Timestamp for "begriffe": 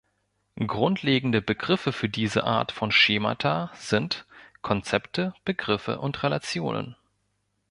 1.43-1.93, 5.45-5.99